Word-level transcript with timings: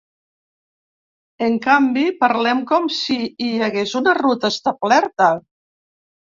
En 1.47 1.57
canvi, 1.65 2.07
parlem 2.25 2.65
com 2.73 2.89
si 3.01 3.19
hi 3.49 3.53
hagués 3.69 3.95
una 4.03 4.17
ruta 4.23 4.55
establerta. 4.57 5.33